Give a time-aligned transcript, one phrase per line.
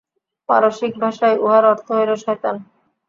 [0.49, 2.55] পারসীক ভাষায় উহার অর্থ হইল শয়তান।